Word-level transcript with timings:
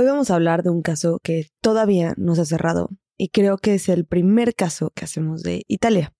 Hoy 0.00 0.04
vamos 0.04 0.30
a 0.30 0.36
hablar 0.36 0.62
de 0.62 0.70
un 0.70 0.80
caso 0.80 1.18
que 1.24 1.48
todavía 1.60 2.14
no 2.16 2.36
se 2.36 2.42
ha 2.42 2.44
cerrado 2.44 2.90
y 3.16 3.30
creo 3.30 3.58
que 3.58 3.74
es 3.74 3.88
el 3.88 4.04
primer 4.04 4.54
caso 4.54 4.92
que 4.94 5.04
hacemos 5.04 5.42
de 5.42 5.64
Italia. 5.66 6.14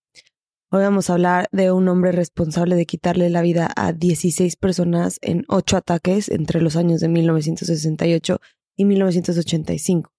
Hoy 0.69 0.81
vamos 0.81 1.09
a 1.09 1.13
hablar 1.13 1.47
de 1.53 1.71
un 1.71 1.87
hombre 1.87 2.11
responsable 2.11 2.75
de 2.75 2.85
quitarle 2.85 3.29
la 3.29 3.41
vida 3.41 3.71
a 3.73 3.93
16 3.93 4.57
personas 4.57 5.17
en 5.21 5.45
8 5.47 5.77
ataques 5.77 6.27
entre 6.27 6.61
los 6.61 6.75
años 6.75 6.99
de 6.99 7.07
1968 7.07 8.41
y 8.75 8.83
1985. 8.83 10.11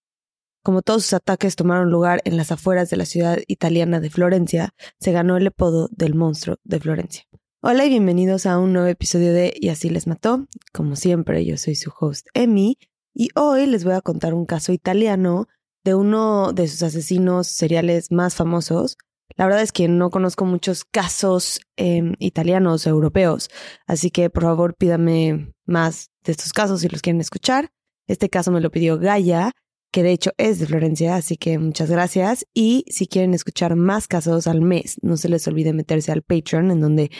Como 0.64 0.80
todos 0.80 1.02
sus 1.02 1.12
ataques 1.12 1.54
tomaron 1.54 1.90
lugar 1.90 2.22
en 2.24 2.38
las 2.38 2.52
afueras 2.52 2.88
de 2.88 2.96
la 2.96 3.04
ciudad 3.04 3.40
italiana 3.46 4.00
de 4.00 4.08
Florencia, 4.08 4.72
se 4.98 5.12
ganó 5.12 5.36
el 5.36 5.48
apodo 5.48 5.90
del 5.92 6.14
monstruo 6.14 6.56
de 6.64 6.80
Florencia. 6.80 7.24
Hola 7.60 7.84
y 7.84 7.90
bienvenidos 7.90 8.46
a 8.46 8.58
un 8.58 8.72
nuevo 8.72 8.88
episodio 8.88 9.34
de 9.34 9.52
Y 9.54 9.68
así 9.68 9.90
les 9.90 10.06
mató. 10.06 10.46
Como 10.72 10.96
siempre, 10.96 11.44
yo 11.44 11.58
soy 11.58 11.74
su 11.74 11.92
host 12.00 12.26
Emi 12.32 12.78
y 13.14 13.30
hoy 13.34 13.66
les 13.66 13.84
voy 13.84 13.94
a 13.94 14.00
contar 14.00 14.34
un 14.34 14.46
caso 14.46 14.72
italiano 14.72 15.48
de 15.84 15.94
uno 15.94 16.52
de 16.52 16.68
sus 16.68 16.82
asesinos 16.82 17.46
seriales 17.46 18.10
más 18.10 18.34
famosos. 18.34 18.96
La 19.36 19.46
verdad 19.46 19.62
es 19.62 19.72
que 19.72 19.88
no 19.88 20.10
conozco 20.10 20.44
muchos 20.44 20.84
casos 20.84 21.60
eh, 21.76 22.14
italianos 22.18 22.86
o 22.86 22.90
europeos, 22.90 23.48
así 23.86 24.10
que 24.10 24.28
por 24.28 24.42
favor 24.42 24.74
pídame 24.74 25.52
más 25.64 26.10
de 26.24 26.32
estos 26.32 26.52
casos 26.52 26.80
si 26.80 26.88
los 26.88 27.00
quieren 27.00 27.20
escuchar. 27.20 27.70
Este 28.06 28.28
caso 28.28 28.50
me 28.50 28.60
lo 28.60 28.70
pidió 28.70 28.98
Gaia, 28.98 29.52
que 29.92 30.02
de 30.02 30.12
hecho 30.12 30.32
es 30.36 30.58
de 30.58 30.66
Florencia, 30.66 31.16
así 31.16 31.36
que 31.36 31.58
muchas 31.58 31.90
gracias. 31.90 32.46
Y 32.54 32.84
si 32.88 33.06
quieren 33.06 33.34
escuchar 33.34 33.76
más 33.76 34.08
casos 34.08 34.46
al 34.46 34.60
mes, 34.60 34.98
no 35.02 35.16
se 35.16 35.28
les 35.28 35.46
olvide 35.48 35.72
meterse 35.72 36.12
al 36.12 36.22
Patreon, 36.22 36.70
en 36.70 36.80
donde 36.80 37.10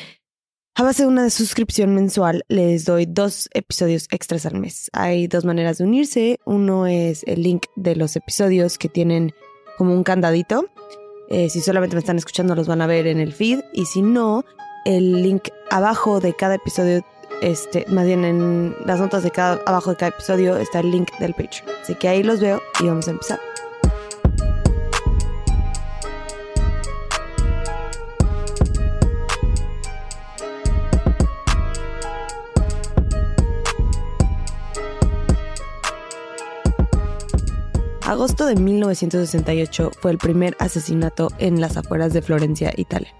a 0.81 0.83
base 0.83 1.03
de 1.03 1.09
una 1.09 1.29
suscripción 1.29 1.95
mensual 1.95 2.43
les 2.49 2.87
doy 2.87 3.05
dos 3.05 3.51
episodios 3.53 4.07
extras 4.11 4.47
al 4.47 4.59
mes. 4.59 4.89
Hay 4.95 5.27
dos 5.27 5.45
maneras 5.45 5.77
de 5.77 5.85
unirse. 5.85 6.41
Uno 6.47 6.87
es 6.87 7.23
el 7.27 7.43
link 7.43 7.67
de 7.77 7.97
los 7.97 8.17
episodios 8.17 8.79
que 8.79 8.89
tienen 8.89 9.35
como 9.77 9.93
un 9.93 10.05
candadito. 10.05 10.71
Eh, 11.29 11.51
si 11.51 11.61
solamente 11.61 11.97
me 11.97 12.01
están 12.01 12.17
escuchando 12.17 12.55
los 12.55 12.67
van 12.67 12.81
a 12.81 12.87
ver 12.87 13.07
en 13.09 13.21
el 13.21 13.35
feed. 13.35 13.61
Y 13.75 13.85
si 13.85 14.01
no, 14.01 14.43
el 14.87 15.23
link 15.23 15.49
abajo 15.69 16.19
de 16.19 16.35
cada 16.35 16.55
episodio, 16.55 17.05
este, 17.43 17.85
más 17.89 18.07
bien 18.07 18.25
en 18.25 18.75
las 18.87 19.01
notas 19.01 19.23
de 19.23 19.33
cada, 19.33 19.61
abajo 19.67 19.91
de 19.91 19.97
cada 19.97 20.13
episodio 20.13 20.57
está 20.57 20.81
el 20.81 20.91
link 20.91 21.11
del 21.19 21.35
Patreon. 21.35 21.77
Así 21.83 21.95
que 21.95 22.09
ahí 22.09 22.23
los 22.23 22.41
veo 22.41 22.63
y 22.81 22.87
vamos 22.87 23.07
a 23.07 23.11
empezar. 23.11 23.39
Agosto 38.11 38.45
de 38.45 38.57
1968 38.57 39.93
fue 40.01 40.11
el 40.11 40.19
primer 40.19 40.57
asesinato 40.59 41.29
en 41.39 41.61
las 41.61 41.77
afueras 41.77 42.13
de 42.13 42.23
Florencia, 42.23 42.73
Italia. 42.77 43.15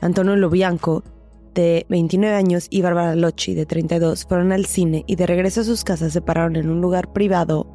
Antonio 0.00 0.36
Lobianco, 0.36 1.04
de 1.52 1.84
29 1.90 2.34
años, 2.34 2.66
y 2.70 2.80
Bárbara 2.80 3.14
Locci, 3.14 3.52
de 3.52 3.66
32, 3.66 4.24
fueron 4.24 4.50
al 4.52 4.64
cine 4.64 5.04
y 5.06 5.16
de 5.16 5.26
regreso 5.26 5.60
a 5.60 5.64
sus 5.64 5.84
casas 5.84 6.14
se 6.14 6.22
pararon 6.22 6.56
en 6.56 6.70
un 6.70 6.80
lugar 6.80 7.12
privado, 7.12 7.66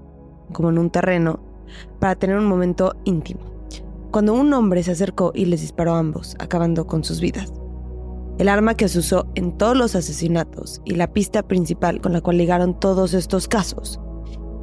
como 0.52 0.72
en 0.72 0.80
un 0.80 0.90
terreno, 0.90 1.40
para 2.00 2.16
tener 2.16 2.38
un 2.38 2.48
momento 2.48 2.96
íntimo. 3.04 3.42
Cuando 4.10 4.34
un 4.34 4.52
hombre 4.52 4.82
se 4.82 4.94
acercó 4.94 5.34
y 5.36 5.46
les 5.46 5.62
disparó 5.62 5.94
a 5.94 6.00
ambos, 6.00 6.36
acabando 6.40 6.88
con 6.88 7.04
sus 7.04 7.22
vidas. 7.22 7.54
El 8.40 8.50
arma 8.50 8.74
que 8.74 8.88
se 8.88 8.98
usó 8.98 9.28
en 9.36 9.56
todos 9.60 9.78
los 9.78 9.96
asesinatos 9.96 10.82
y 10.86 10.96
la 10.96 11.14
pista 11.14 11.48
principal 11.48 12.02
con 12.02 12.14
la 12.14 12.22
cual 12.22 12.40
ligaron 12.40 12.80
todos 12.80 13.14
estos 13.14 13.48
casos 13.48 14.00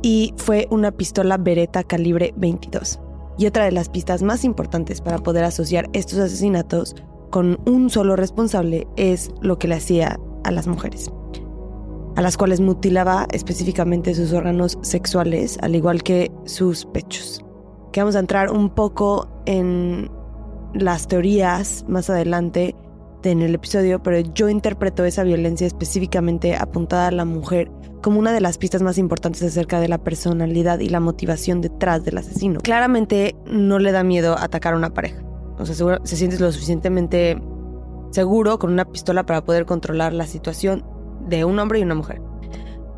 y 0.05 0.35
fue 0.37 0.69
una 0.71 0.93
pistola 0.93 1.39
Beretta 1.39 1.83
calibre 1.83 2.35
22. 2.37 3.01
Y 3.39 3.47
otra 3.47 3.65
de 3.65 3.73
las 3.73 3.89
pistas 3.89 4.23
más 4.23 4.45
importantes 4.45 5.01
para 5.01 5.19
poder 5.19 5.45
asociar 5.45 5.89
estos 5.95 6.19
asesinatos 6.19 6.95
con 7.31 7.59
un 7.65 7.89
solo 7.89 8.15
responsable 8.15 8.87
es 8.97 9.31
lo 9.41 9.59
que 9.59 9.67
le 9.67 9.77
hacía 9.77 10.21
a 10.45 10.51
las 10.51 10.67
mujeres, 10.67 11.11
a 12.17 12.21
las 12.21 12.37
cuales 12.37 12.61
mutilaba 12.61 13.27
específicamente 13.33 14.15
sus 14.15 14.35
órganos 14.35 14.79
sexuales, 14.83 15.59
al 15.63 15.75
igual 15.75 16.03
que 16.03 16.31
sus 16.45 16.85
pechos. 16.85 17.43
Que 17.91 18.03
vamos 18.03 18.15
a 18.15 18.21
entrar 18.21 18.51
un 18.51 18.69
poco 18.69 19.27
en 19.47 20.11
las 20.75 21.09
teorías 21.09 21.83
más 21.89 22.11
adelante 22.11 22.77
en 23.23 23.41
el 23.41 23.55
episodio, 23.55 24.03
pero 24.03 24.21
yo 24.35 24.51
interpreto 24.51 25.03
esa 25.07 25.23
violencia 25.23 25.67
específicamente 25.67 26.57
apuntada 26.57 27.09
a 27.09 27.11
la 27.11 27.25
mujer 27.25 27.71
como 28.05 28.19
una 28.19 28.33
de 28.33 28.43
las 28.43 28.59
pistas 28.59 28.83
más 28.83 28.99
importantes 28.99 29.43
acerca 29.43 29.81
de 29.81 29.89
la 29.89 29.97
personalidad 29.97 30.79
y 30.81 30.91
la 30.91 31.01
motivación 31.01 31.63
detrás 31.63 32.05
del 32.05 32.19
asesino. 32.19 32.61
Claramente 32.61 33.35
no 33.47 33.79
le 33.79 33.93
da 33.93 34.05
miedo 34.05 34.37
atacar 34.39 34.75
a 34.75 34.77
una 34.77 34.93
pareja. 34.93 35.23
O 35.59 35.65
sea, 35.65 35.99
se 36.05 36.17
siente 36.17 36.39
lo 36.39 36.53
suficientemente 36.53 37.41
seguro 38.11 38.59
con 38.59 38.71
una 38.71 38.85
pistola 38.85 39.25
para 39.25 39.43
poder 39.43 39.65
controlar 39.65 40.13
la 40.13 40.27
situación 40.27 40.85
de 41.27 41.47
un 41.47 41.59
hombre 41.59 41.79
y 41.79 41.83
una 41.83 41.95
mujer. 41.95 42.21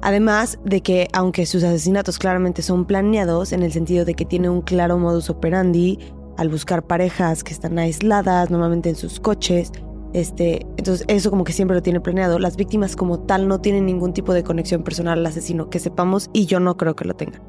Además 0.03 0.59
de 0.65 0.81
que, 0.81 1.07
aunque 1.13 1.47
sus 1.47 1.63
asesinatos 1.63 2.19
claramente 2.19 2.63
son 2.63 2.85
planeados, 2.85 3.53
en 3.53 3.63
el 3.63 3.71
sentido 3.71 4.05
de 4.05 4.15
que 4.15 4.25
tiene 4.25 4.51
un 4.51 4.61
claro 4.61 4.99
modus 4.99 5.31
operandi 5.31 6.01
al 6.37 6.49
buscar 6.49 6.85
parejas 6.85 7.45
que 7.45 7.53
están 7.53 7.79
aisladas, 7.79 8.51
normalmente 8.51 8.89
en 8.89 8.97
sus 8.97 9.21
coches, 9.21 9.71
este, 10.17 10.67
entonces 10.79 11.05
eso 11.09 11.29
como 11.29 11.45
que 11.45 11.53
siempre 11.53 11.75
lo 11.75 11.83
tiene 11.83 12.01
planeado. 12.01 12.39
Las 12.39 12.57
víctimas 12.57 12.97
como 12.97 13.21
tal 13.21 13.49
no 13.49 13.61
tienen 13.61 13.85
ningún 13.85 14.15
tipo 14.15 14.33
de 14.33 14.43
conexión 14.43 14.83
personal 14.83 15.19
al 15.19 15.27
asesino 15.27 15.69
que 15.69 15.79
sepamos 15.79 16.31
y 16.33 16.47
yo 16.47 16.59
no 16.59 16.79
creo 16.79 16.97
que 16.97 17.05
lo 17.05 17.13
tengan. 17.13 17.43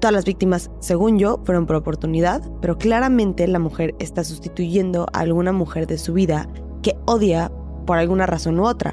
Todas 0.00 0.12
las 0.12 0.24
víctimas, 0.24 0.72
según 0.80 1.20
yo, 1.20 1.40
fueron 1.44 1.66
por 1.66 1.76
oportunidad, 1.76 2.42
pero 2.60 2.78
claramente 2.78 3.46
la 3.46 3.60
mujer 3.60 3.94
está 4.00 4.24
sustituyendo 4.24 5.06
a 5.12 5.20
alguna 5.20 5.52
mujer 5.52 5.86
de 5.86 5.98
su 5.98 6.12
vida 6.12 6.48
que 6.82 6.96
odia 7.06 7.52
por 7.86 7.98
alguna 7.98 8.26
razón 8.26 8.58
u 8.58 8.66
otra. 8.66 8.92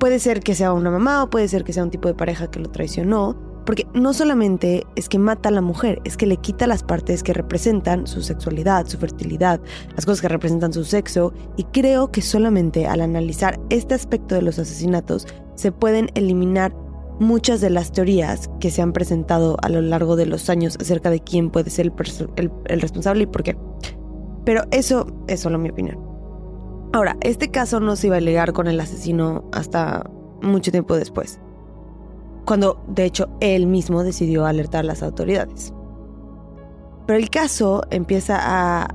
Puede 0.00 0.18
ser 0.18 0.40
que 0.40 0.56
sea 0.56 0.72
una 0.72 0.90
mamá 0.90 1.22
o 1.22 1.30
puede 1.30 1.46
ser 1.46 1.62
que 1.62 1.72
sea 1.72 1.84
un 1.84 1.90
tipo 1.90 2.08
de 2.08 2.14
pareja 2.14 2.50
que 2.50 2.58
lo 2.58 2.68
traicionó, 2.68 3.36
porque 3.64 3.86
no 3.94 4.12
solamente 4.12 4.86
es 4.96 5.08
que 5.08 5.18
mata 5.18 5.48
a 5.48 5.52
la 5.52 5.60
mujer, 5.60 6.00
es 6.04 6.16
que 6.16 6.26
le 6.26 6.36
quita 6.36 6.66
las 6.66 6.82
partes 6.82 7.22
que 7.22 7.32
representan 7.32 8.06
su 8.06 8.22
sexualidad, 8.22 8.86
su 8.86 8.98
fertilidad, 8.98 9.60
las 9.94 10.04
cosas 10.04 10.20
que 10.20 10.28
representan 10.28 10.72
su 10.72 10.84
sexo, 10.84 11.32
y 11.56 11.64
creo 11.64 12.10
que 12.10 12.22
solamente 12.22 12.86
al 12.86 13.00
analizar 13.00 13.58
este 13.70 13.94
aspecto 13.94 14.34
de 14.34 14.42
los 14.42 14.58
asesinatos 14.58 15.26
se 15.54 15.72
pueden 15.72 16.10
eliminar 16.14 16.74
muchas 17.20 17.60
de 17.60 17.70
las 17.70 17.92
teorías 17.92 18.50
que 18.60 18.70
se 18.70 18.82
han 18.82 18.92
presentado 18.92 19.56
a 19.62 19.68
lo 19.68 19.80
largo 19.80 20.16
de 20.16 20.26
los 20.26 20.50
años 20.50 20.76
acerca 20.80 21.10
de 21.10 21.20
quién 21.20 21.50
puede 21.50 21.70
ser 21.70 21.92
el, 22.36 22.52
el 22.66 22.80
responsable 22.80 23.22
y 23.22 23.26
por 23.26 23.44
qué. 23.44 23.56
Pero 24.44 24.62
eso 24.72 25.06
es 25.28 25.40
solo 25.40 25.58
mi 25.58 25.70
opinión. 25.70 25.98
Ahora, 26.92 27.16
este 27.22 27.50
caso 27.50 27.80
no 27.80 27.96
se 27.96 28.08
iba 28.08 28.16
a 28.16 28.20
ligar 28.20 28.52
con 28.52 28.66
el 28.66 28.78
asesino 28.78 29.48
hasta 29.52 30.08
mucho 30.42 30.70
tiempo 30.70 30.96
después 30.96 31.40
cuando 32.44 32.82
de 32.88 33.04
hecho 33.04 33.28
él 33.40 33.66
mismo 33.66 34.02
decidió 34.02 34.46
alertar 34.46 34.80
a 34.80 34.88
las 34.88 35.02
autoridades. 35.02 35.72
Pero 37.06 37.18
el 37.18 37.30
caso 37.30 37.82
empieza 37.90 38.38
a, 38.40 38.88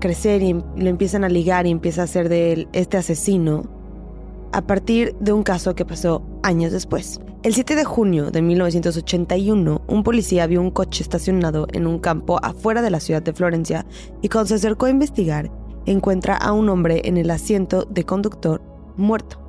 crecer 0.00 0.42
y 0.42 0.52
lo 0.52 0.88
empiezan 0.88 1.22
a 1.22 1.28
ligar 1.28 1.66
y 1.66 1.70
empieza 1.70 2.02
a 2.02 2.06
ser 2.06 2.28
de 2.28 2.52
él 2.52 2.68
este 2.72 2.96
asesino 2.96 3.62
a 4.52 4.60
partir 4.60 5.14
de 5.20 5.32
un 5.32 5.44
caso 5.44 5.74
que 5.74 5.84
pasó 5.84 6.22
años 6.42 6.72
después. 6.72 7.20
El 7.44 7.54
7 7.54 7.76
de 7.76 7.84
junio 7.84 8.32
de 8.32 8.42
1981, 8.42 9.82
un 9.86 10.02
policía 10.02 10.46
vio 10.48 10.60
un 10.60 10.72
coche 10.72 11.04
estacionado 11.04 11.68
en 11.72 11.86
un 11.86 12.00
campo 12.00 12.40
afuera 12.42 12.82
de 12.82 12.90
la 12.90 12.98
ciudad 12.98 13.22
de 13.22 13.32
Florencia 13.32 13.86
y 14.22 14.28
cuando 14.28 14.48
se 14.48 14.54
acercó 14.54 14.86
a 14.86 14.90
investigar, 14.90 15.50
encuentra 15.86 16.36
a 16.36 16.52
un 16.52 16.68
hombre 16.68 17.02
en 17.04 17.16
el 17.16 17.30
asiento 17.30 17.84
de 17.84 18.04
conductor 18.04 18.60
muerto. 18.96 19.45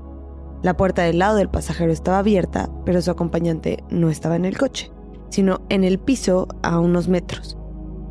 La 0.63 0.75
puerta 0.75 1.03
del 1.03 1.19
lado 1.19 1.37
del 1.37 1.49
pasajero 1.49 1.91
estaba 1.91 2.19
abierta, 2.19 2.69
pero 2.83 3.01
su 3.01 3.11
acompañante 3.11 3.83
no 3.91 4.09
estaba 4.09 4.35
en 4.35 4.45
el 4.45 4.57
coche, 4.57 4.91
sino 5.29 5.61
en 5.69 5.83
el 5.83 5.99
piso 5.99 6.47
a 6.63 6.79
unos 6.79 7.07
metros. 7.07 7.57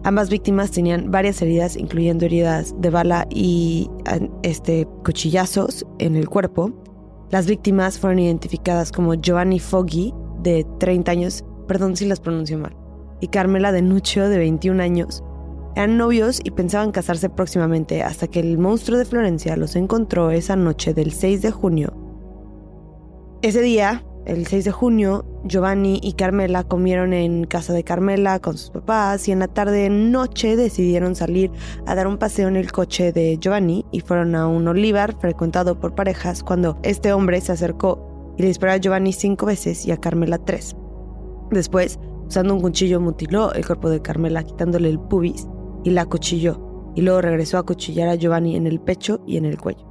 Ambas 0.04 0.30
víctimas 0.30 0.70
tenían 0.70 1.10
varias 1.10 1.42
heridas, 1.42 1.76
incluyendo 1.76 2.24
heridas 2.24 2.72
de 2.78 2.90
bala 2.90 3.26
y 3.30 3.90
este, 4.44 4.86
cuchillazos 5.04 5.84
en 5.98 6.14
el 6.14 6.28
cuerpo. 6.28 6.70
Las 7.30 7.48
víctimas 7.48 7.98
fueron 7.98 8.20
identificadas 8.20 8.92
como 8.92 9.14
Giovanni 9.14 9.58
Foggi, 9.58 10.14
de 10.42 10.64
30 10.78 11.10
años, 11.10 11.44
perdón 11.66 11.96
si 11.96 12.06
las 12.06 12.20
pronuncio 12.20 12.56
mal, 12.56 12.76
y 13.20 13.26
Carmela 13.26 13.72
de 13.72 13.82
Nuccio, 13.82 14.28
de 14.28 14.38
21 14.38 14.80
años. 14.80 15.24
Eran 15.74 15.96
novios 15.96 16.38
y 16.44 16.52
pensaban 16.52 16.92
casarse 16.92 17.28
próximamente 17.28 18.04
hasta 18.04 18.28
que 18.28 18.38
el 18.38 18.56
monstruo 18.56 18.96
de 18.96 19.04
Florencia 19.04 19.56
los 19.56 19.74
encontró 19.74 20.30
esa 20.30 20.54
noche 20.54 20.94
del 20.94 21.10
6 21.10 21.42
de 21.42 21.50
junio 21.50 22.05
ese 23.48 23.62
día, 23.62 24.04
el 24.24 24.44
6 24.44 24.64
de 24.64 24.72
junio, 24.72 25.24
Giovanni 25.44 26.00
y 26.02 26.14
Carmela 26.14 26.64
comieron 26.64 27.12
en 27.12 27.44
casa 27.44 27.72
de 27.72 27.84
Carmela 27.84 28.40
con 28.40 28.58
sus 28.58 28.70
papás 28.70 29.28
y 29.28 29.32
en 29.32 29.38
la 29.38 29.46
tarde 29.46 29.88
noche 29.88 30.56
decidieron 30.56 31.14
salir 31.14 31.52
a 31.86 31.94
dar 31.94 32.08
un 32.08 32.18
paseo 32.18 32.48
en 32.48 32.56
el 32.56 32.72
coche 32.72 33.12
de 33.12 33.38
Giovanni 33.38 33.86
y 33.92 34.00
fueron 34.00 34.34
a 34.34 34.48
un 34.48 34.66
olivar 34.66 35.16
frecuentado 35.20 35.78
por 35.78 35.94
parejas 35.94 36.42
cuando 36.42 36.80
este 36.82 37.12
hombre 37.12 37.40
se 37.40 37.52
acercó 37.52 38.34
y 38.36 38.42
le 38.42 38.48
disparó 38.48 38.72
a 38.72 38.78
Giovanni 38.78 39.12
cinco 39.12 39.46
veces 39.46 39.86
y 39.86 39.92
a 39.92 39.96
Carmela 39.98 40.38
tres. 40.38 40.74
Después, 41.52 42.00
usando 42.26 42.52
un 42.52 42.60
cuchillo, 42.60 43.00
mutiló 43.00 43.52
el 43.52 43.64
cuerpo 43.64 43.90
de 43.90 44.02
Carmela, 44.02 44.42
quitándole 44.42 44.88
el 44.88 44.98
pubis 44.98 45.46
y 45.84 45.90
la 45.90 46.04
cuchilló, 46.04 46.92
y 46.96 47.02
luego 47.02 47.20
regresó 47.20 47.58
a 47.58 47.62
cuchillar 47.64 48.08
a 48.08 48.16
Giovanni 48.16 48.56
en 48.56 48.66
el 48.66 48.80
pecho 48.80 49.20
y 49.24 49.36
en 49.36 49.44
el 49.44 49.56
cuello. 49.56 49.85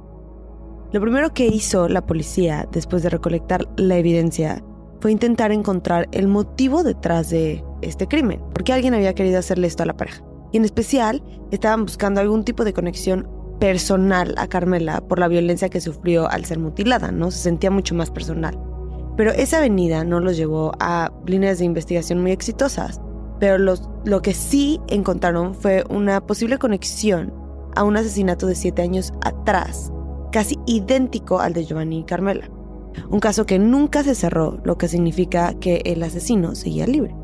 Lo 0.92 1.00
primero 1.00 1.34
que 1.34 1.46
hizo 1.46 1.88
la 1.88 2.06
policía 2.06 2.68
después 2.70 3.02
de 3.02 3.10
recolectar 3.10 3.66
la 3.76 3.98
evidencia 3.98 4.62
fue 5.00 5.12
intentar 5.12 5.52
encontrar 5.52 6.08
el 6.12 6.28
motivo 6.28 6.82
detrás 6.82 7.30
de 7.30 7.64
este 7.82 8.06
crimen, 8.06 8.40
porque 8.54 8.72
alguien 8.72 8.94
había 8.94 9.14
querido 9.14 9.38
hacerle 9.38 9.66
esto 9.66 9.82
a 9.82 9.86
la 9.86 9.96
pareja. 9.96 10.22
Y 10.52 10.58
en 10.58 10.64
especial 10.64 11.22
estaban 11.50 11.84
buscando 11.84 12.20
algún 12.20 12.44
tipo 12.44 12.64
de 12.64 12.72
conexión 12.72 13.28
personal 13.58 14.34
a 14.38 14.46
Carmela 14.46 15.00
por 15.00 15.18
la 15.18 15.28
violencia 15.28 15.68
que 15.68 15.80
sufrió 15.80 16.30
al 16.30 16.44
ser 16.44 16.58
mutilada, 16.58 17.10
¿no? 17.10 17.30
Se 17.30 17.40
sentía 17.40 17.70
mucho 17.70 17.94
más 17.94 18.10
personal. 18.10 18.58
Pero 19.16 19.32
esa 19.32 19.58
avenida 19.58 20.04
no 20.04 20.20
los 20.20 20.36
llevó 20.36 20.72
a 20.78 21.10
líneas 21.26 21.58
de 21.58 21.64
investigación 21.64 22.22
muy 22.22 22.32
exitosas. 22.32 23.00
Pero 23.40 23.58
lo 23.58 24.22
que 24.22 24.34
sí 24.34 24.80
encontraron 24.88 25.54
fue 25.54 25.84
una 25.90 26.20
posible 26.24 26.58
conexión 26.58 27.34
a 27.74 27.84
un 27.84 27.96
asesinato 27.96 28.46
de 28.46 28.54
siete 28.54 28.82
años 28.82 29.12
atrás, 29.22 29.92
casi 30.36 30.58
idéntico 30.66 31.40
al 31.40 31.54
de 31.54 31.64
Giovanni 31.64 32.00
y 32.00 32.04
Carmela. 32.04 32.50
Un 33.08 33.20
caso 33.20 33.46
que 33.46 33.58
nunca 33.58 34.02
se 34.02 34.14
cerró, 34.14 34.60
lo 34.64 34.76
que 34.76 34.86
significa 34.86 35.54
que 35.54 35.80
el 35.86 36.02
asesino 36.02 36.54
seguía 36.54 36.86
libre. 36.86 37.16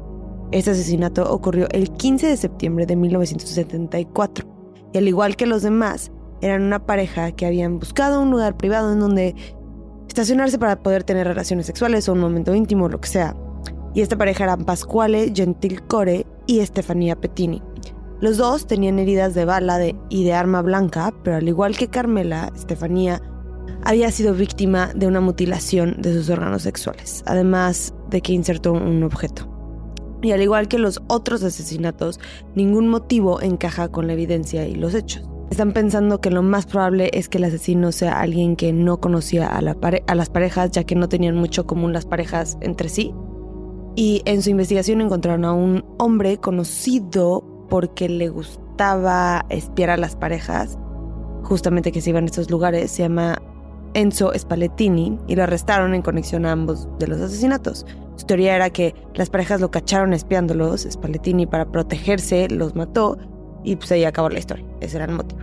Este 0.50 0.70
asesinato 0.70 1.30
ocurrió 1.30 1.68
el 1.72 1.90
15 1.90 2.26
de 2.28 2.38
septiembre 2.38 2.86
de 2.86 2.96
1974 2.96 4.46
y 4.94 4.96
al 4.96 5.08
igual 5.08 5.36
que 5.36 5.44
los 5.44 5.60
demás, 5.60 6.10
eran 6.40 6.62
una 6.62 6.86
pareja 6.86 7.32
que 7.32 7.44
habían 7.44 7.78
buscado 7.78 8.22
un 8.22 8.30
lugar 8.30 8.56
privado 8.56 8.90
en 8.90 9.00
donde 9.00 9.34
estacionarse 10.08 10.58
para 10.58 10.82
poder 10.82 11.04
tener 11.04 11.26
relaciones 11.26 11.66
sexuales 11.66 12.08
o 12.08 12.14
un 12.14 12.20
momento 12.20 12.54
íntimo, 12.54 12.88
lo 12.88 12.98
que 12.98 13.08
sea. 13.08 13.36
Y 13.92 14.00
esta 14.00 14.16
pareja 14.16 14.44
eran 14.44 14.64
Pasquale 14.64 15.34
Gentilcore 15.34 16.24
y 16.46 16.60
Estefanía 16.60 17.14
Pettini. 17.14 17.62
Los 18.22 18.36
dos 18.36 18.68
tenían 18.68 19.00
heridas 19.00 19.34
de 19.34 19.44
bala 19.44 19.80
y 20.08 20.22
de 20.22 20.32
arma 20.32 20.62
blanca, 20.62 21.12
pero 21.24 21.38
al 21.38 21.48
igual 21.48 21.76
que 21.76 21.88
Carmela, 21.88 22.52
Estefanía 22.54 23.20
había 23.82 24.12
sido 24.12 24.32
víctima 24.32 24.92
de 24.94 25.08
una 25.08 25.20
mutilación 25.20 25.96
de 25.98 26.14
sus 26.14 26.30
órganos 26.30 26.62
sexuales, 26.62 27.24
además 27.26 27.92
de 28.10 28.20
que 28.20 28.32
insertó 28.32 28.74
un 28.74 29.02
objeto. 29.02 29.48
Y 30.22 30.30
al 30.30 30.40
igual 30.40 30.68
que 30.68 30.78
los 30.78 31.02
otros 31.08 31.42
asesinatos, 31.42 32.20
ningún 32.54 32.86
motivo 32.86 33.42
encaja 33.42 33.88
con 33.88 34.06
la 34.06 34.12
evidencia 34.12 34.68
y 34.68 34.76
los 34.76 34.94
hechos. 34.94 35.28
Están 35.50 35.72
pensando 35.72 36.20
que 36.20 36.30
lo 36.30 36.44
más 36.44 36.66
probable 36.66 37.10
es 37.14 37.28
que 37.28 37.38
el 37.38 37.44
asesino 37.44 37.90
sea 37.90 38.20
alguien 38.20 38.54
que 38.54 38.72
no 38.72 39.00
conocía 39.00 39.48
a, 39.48 39.60
las 39.60 40.30
parejas, 40.30 40.70
ya 40.70 40.84
que 40.84 40.94
no 40.94 41.08
tenían 41.08 41.34
mucho 41.34 41.66
común 41.66 41.92
las 41.92 42.06
parejas 42.06 42.56
entre 42.60 42.88
sí. 42.88 43.12
Y 43.96 44.22
en 44.26 44.42
su 44.42 44.50
investigación 44.50 45.00
encontraron 45.00 45.44
a 45.44 45.52
un 45.52 45.84
hombre 45.98 46.36
conocido 46.36 47.51
porque 47.72 48.06
le 48.06 48.28
gustaba 48.28 49.46
espiar 49.48 49.88
a 49.88 49.96
las 49.96 50.14
parejas, 50.14 50.76
justamente 51.42 51.90
que 51.90 52.02
se 52.02 52.10
iban 52.10 52.24
a 52.24 52.26
estos 52.26 52.50
lugares, 52.50 52.90
se 52.90 53.04
llama 53.04 53.40
Enzo 53.94 54.30
Spallettini 54.38 55.18
y 55.26 55.36
lo 55.36 55.44
arrestaron 55.44 55.94
en 55.94 56.02
conexión 56.02 56.44
a 56.44 56.52
ambos 56.52 56.86
de 56.98 57.06
los 57.06 57.18
asesinatos. 57.18 57.86
Su 58.16 58.26
teoría 58.26 58.56
era 58.56 58.68
que 58.68 58.94
las 59.14 59.30
parejas 59.30 59.62
lo 59.62 59.70
cacharon 59.70 60.12
espiándolos, 60.12 60.82
Spallettini 60.82 61.46
para 61.46 61.64
protegerse 61.64 62.46
los 62.50 62.74
mató 62.74 63.16
y 63.64 63.76
pues 63.76 63.90
ahí 63.90 64.04
acabó 64.04 64.28
la 64.28 64.40
historia. 64.40 64.66
Ese 64.82 64.98
era 64.98 65.06
el 65.06 65.12
motivo. 65.12 65.40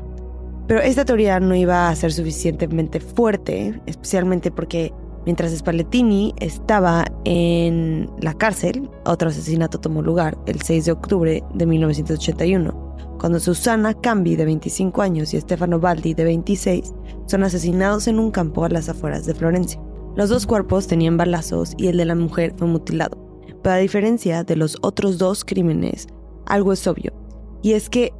Pero 0.67 0.81
esta 0.81 1.05
teoría 1.05 1.39
no 1.39 1.55
iba 1.55 1.89
a 1.89 1.95
ser 1.95 2.13
suficientemente 2.13 2.99
fuerte, 2.99 3.81
especialmente 3.87 4.51
porque 4.51 4.93
mientras 5.25 5.55
Spallettini 5.55 6.33
estaba 6.37 7.05
en 7.25 8.09
la 8.21 8.33
cárcel, 8.33 8.89
otro 9.05 9.29
asesinato 9.29 9.79
tomó 9.79 10.01
lugar 10.01 10.37
el 10.45 10.61
6 10.61 10.85
de 10.85 10.91
octubre 10.91 11.43
de 11.53 11.65
1981, 11.65 12.89
cuando 13.19 13.39
Susana 13.39 13.93
Cambi, 13.93 14.35
de 14.35 14.45
25 14.45 15.01
años, 15.01 15.33
y 15.33 15.41
Stefano 15.41 15.79
Baldi, 15.79 16.13
de 16.13 16.23
26, 16.23 16.93
son 17.27 17.43
asesinados 17.43 18.07
en 18.07 18.17
un 18.17 18.31
campo 18.31 18.63
a 18.63 18.69
las 18.69 18.87
afueras 18.87 19.25
de 19.25 19.35
Florencia. 19.35 19.81
Los 20.15 20.29
dos 20.29 20.47
cuerpos 20.47 20.87
tenían 20.87 21.17
balazos 21.17 21.73
y 21.77 21.87
el 21.87 21.97
de 21.97 22.05
la 22.05 22.15
mujer 22.15 22.53
fue 22.57 22.67
mutilado. 22.67 23.17
Pero 23.61 23.75
a 23.75 23.77
diferencia 23.77 24.43
de 24.43 24.55
los 24.55 24.77
otros 24.81 25.17
dos 25.17 25.43
crímenes, 25.43 26.07
algo 26.45 26.73
es 26.73 26.87
obvio. 26.87 27.13
Y 27.61 27.73
es 27.73 27.89
que 27.89 28.13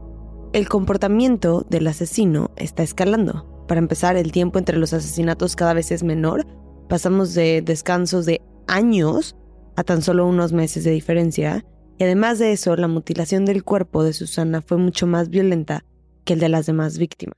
el 0.53 0.67
comportamiento 0.67 1.65
del 1.69 1.87
asesino 1.87 2.51
está 2.57 2.83
escalando. 2.83 3.45
Para 3.67 3.79
empezar, 3.79 4.17
el 4.17 4.31
tiempo 4.31 4.59
entre 4.59 4.77
los 4.77 4.93
asesinatos 4.93 5.55
cada 5.55 5.73
vez 5.73 5.91
es 5.91 6.03
menor. 6.03 6.45
Pasamos 6.89 7.35
de 7.35 7.61
descansos 7.61 8.25
de 8.25 8.41
años 8.67 9.35
a 9.75 9.83
tan 9.83 10.01
solo 10.01 10.25
unos 10.25 10.53
meses 10.53 10.83
de 10.83 10.89
diferencia. 10.89 11.63
Y 11.99 12.03
además 12.03 12.39
de 12.39 12.51
eso, 12.51 12.75
la 12.75 12.87
mutilación 12.87 13.45
del 13.45 13.63
cuerpo 13.63 14.03
de 14.03 14.11
Susana 14.11 14.63
fue 14.63 14.77
mucho 14.77 15.05
más 15.05 15.29
violenta 15.29 15.85
que 16.25 16.33
el 16.33 16.39
de 16.39 16.49
las 16.49 16.65
demás 16.65 16.97
víctimas. 16.97 17.37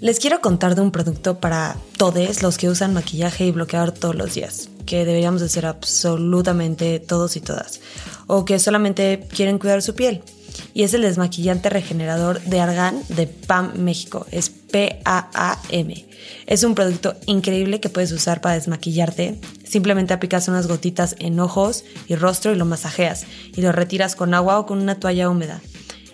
Les 0.00 0.20
quiero 0.20 0.42
contar 0.42 0.74
de 0.74 0.82
un 0.82 0.90
producto 0.90 1.40
para 1.40 1.74
todos 1.96 2.42
los 2.42 2.58
que 2.58 2.68
usan 2.68 2.92
maquillaje 2.92 3.46
y 3.46 3.50
bloqueador 3.50 3.92
todos 3.92 4.14
los 4.14 4.34
días, 4.34 4.68
que 4.84 5.06
deberíamos 5.06 5.40
hacer 5.40 5.64
absolutamente 5.64 7.00
todos 7.00 7.36
y 7.36 7.40
todas, 7.40 7.80
o 8.26 8.44
que 8.44 8.58
solamente 8.58 9.26
quieren 9.34 9.58
cuidar 9.58 9.80
su 9.80 9.94
piel 9.94 10.22
y 10.74 10.82
es 10.82 10.94
el 10.94 11.02
desmaquillante 11.02 11.70
regenerador 11.70 12.40
de 12.42 12.60
argán 12.60 13.02
de 13.08 13.26
PAM 13.26 13.72
México. 13.78 14.26
Es 14.30 14.50
P-A-A-M. 14.50 16.06
Es 16.46 16.64
un 16.64 16.74
producto 16.74 17.14
increíble 17.26 17.80
que 17.80 17.88
puedes 17.88 18.12
usar 18.12 18.40
para 18.40 18.54
desmaquillarte. 18.54 19.38
Simplemente 19.64 20.14
aplicas 20.14 20.48
unas 20.48 20.66
gotitas 20.66 21.16
en 21.18 21.40
ojos 21.40 21.84
y 22.08 22.14
rostro 22.14 22.52
y 22.52 22.56
lo 22.56 22.64
masajeas 22.64 23.26
y 23.54 23.60
lo 23.60 23.72
retiras 23.72 24.16
con 24.16 24.34
agua 24.34 24.58
o 24.58 24.66
con 24.66 24.80
una 24.80 24.98
toalla 24.98 25.28
húmeda 25.28 25.60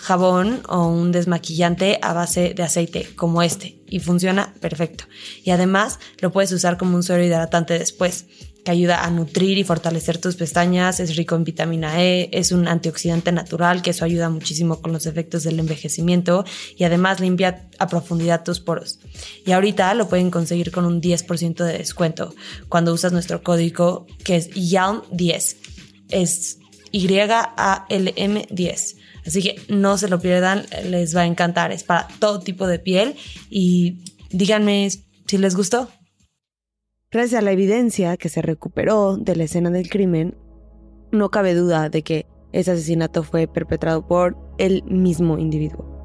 jabón 0.00 0.62
o 0.68 0.86
un 0.86 1.12
desmaquillante 1.12 1.98
a 2.02 2.12
base 2.12 2.54
de 2.54 2.62
aceite 2.62 3.08
como 3.16 3.42
este 3.42 3.80
y 3.88 4.00
funciona 4.00 4.54
perfecto. 4.60 5.04
Y 5.44 5.50
además 5.50 5.98
lo 6.20 6.32
puedes 6.32 6.52
usar 6.52 6.78
como 6.78 6.96
un 6.96 7.02
suero 7.02 7.22
hidratante 7.22 7.78
después 7.78 8.26
que 8.64 8.70
ayuda 8.70 9.04
a 9.04 9.10
nutrir 9.10 9.58
y 9.58 9.64
fortalecer 9.64 10.18
tus 10.18 10.36
pestañas, 10.36 11.00
es 11.00 11.16
rico 11.16 11.34
en 11.34 11.44
vitamina 11.44 12.02
E, 12.02 12.28
es 12.32 12.52
un 12.52 12.68
antioxidante 12.68 13.32
natural 13.32 13.82
que 13.82 13.90
eso 13.90 14.04
ayuda 14.04 14.28
muchísimo 14.28 14.80
con 14.80 14.92
los 14.92 15.06
efectos 15.06 15.44
del 15.44 15.58
envejecimiento 15.58 16.44
y 16.76 16.84
además 16.84 17.20
limpia 17.20 17.68
a 17.78 17.86
profundidad 17.88 18.44
tus 18.44 18.60
poros. 18.60 18.98
Y 19.46 19.52
ahorita 19.52 19.94
lo 19.94 20.08
pueden 20.08 20.30
conseguir 20.30 20.70
con 20.72 20.84
un 20.84 21.00
10% 21.00 21.64
de 21.64 21.78
descuento 21.78 22.34
cuando 22.68 22.92
usas 22.92 23.12
nuestro 23.12 23.42
código 23.42 24.06
que 24.24 24.36
es 24.36 24.50
YALM10. 24.50 25.56
Es 26.10 26.58
Y-A-L-M 26.92 28.46
10. 28.50 28.96
Así 29.26 29.42
que 29.42 29.56
no 29.68 29.98
se 29.98 30.08
lo 30.08 30.20
pierdan, 30.20 30.64
les 30.84 31.14
va 31.16 31.22
a 31.22 31.26
encantar. 31.26 31.72
Es 31.72 31.84
para 31.84 32.08
todo 32.18 32.40
tipo 32.40 32.66
de 32.66 32.78
piel 32.78 33.16
y 33.50 34.04
díganme 34.30 34.88
si 35.26 35.38
les 35.38 35.54
gustó. 35.56 35.88
Gracias 37.10 37.40
a 37.40 37.44
la 37.44 37.52
evidencia 37.52 38.16
que 38.16 38.28
se 38.28 38.40
recuperó 38.40 39.16
de 39.16 39.34
la 39.34 39.44
escena 39.44 39.70
del 39.70 39.88
crimen, 39.90 40.36
no 41.10 41.30
cabe 41.30 41.54
duda 41.54 41.88
de 41.88 42.02
que 42.02 42.26
ese 42.52 42.70
asesinato 42.70 43.24
fue 43.24 43.48
perpetrado 43.48 44.06
por 44.06 44.36
el 44.58 44.84
mismo 44.84 45.38
individuo, 45.38 46.04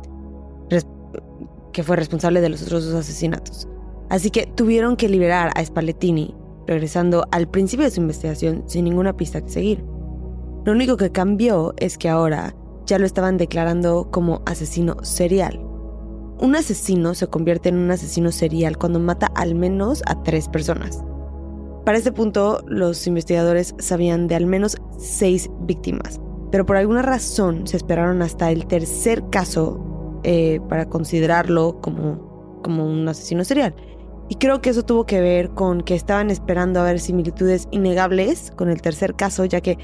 que 1.73 1.83
fue 1.83 1.95
responsable 1.95 2.41
de 2.41 2.49
los 2.49 2.63
otros 2.63 2.85
dos 2.85 2.95
asesinatos. 2.95 3.67
Así 4.09 4.31
que 4.31 4.47
tuvieron 4.47 4.95
que 4.95 5.09
liberar 5.09 5.51
a 5.55 5.63
Spallettini, 5.63 6.35
regresando 6.65 7.27
al 7.31 7.49
principio 7.49 7.85
de 7.85 7.91
su 7.91 8.01
investigación 8.01 8.63
sin 8.67 8.85
ninguna 8.85 9.15
pista 9.15 9.41
que 9.41 9.49
seguir. 9.49 9.83
Lo 10.65 10.71
único 10.71 10.97
que 10.97 11.11
cambió 11.11 11.75
es 11.77 11.97
que 11.97 12.09
ahora 12.09 12.55
ya 12.85 12.99
lo 12.99 13.05
estaban 13.05 13.37
declarando 13.37 14.09
como 14.11 14.41
asesino 14.45 14.97
serial. 15.03 15.59
Un 16.39 16.55
asesino 16.55 17.13
se 17.13 17.27
convierte 17.27 17.69
en 17.69 17.77
un 17.77 17.91
asesino 17.91 18.31
serial 18.31 18.77
cuando 18.77 18.99
mata 18.99 19.27
al 19.35 19.55
menos 19.55 20.03
a 20.05 20.21
tres 20.23 20.49
personas. 20.49 21.03
Para 21.85 21.97
este 21.97 22.11
punto, 22.11 22.63
los 22.67 23.05
investigadores 23.07 23.75
sabían 23.77 24.27
de 24.27 24.35
al 24.35 24.45
menos 24.45 24.75
seis 24.97 25.49
víctimas, 25.61 26.19
pero 26.51 26.65
por 26.65 26.77
alguna 26.77 27.03
razón 27.03 27.67
se 27.67 27.77
esperaron 27.77 28.21
hasta 28.21 28.51
el 28.51 28.65
tercer 28.65 29.23
caso 29.29 30.19
eh, 30.23 30.59
para 30.67 30.89
considerarlo 30.89 31.79
como, 31.81 32.59
como 32.63 32.85
un 32.85 33.07
asesino 33.07 33.43
serial. 33.43 33.75
Y 34.27 34.35
creo 34.35 34.59
que 34.59 34.71
eso 34.71 34.83
tuvo 34.83 35.05
que 35.05 35.21
ver 35.21 35.51
con 35.51 35.81
que 35.81 35.93
estaban 35.93 36.31
esperando 36.31 36.79
a 36.79 36.83
ver 36.83 36.99
similitudes 36.99 37.67
innegables 37.69 38.51
con 38.55 38.69
el 38.69 38.81
tercer 38.81 39.15
caso, 39.15 39.45
ya 39.45 39.61
que 39.61 39.77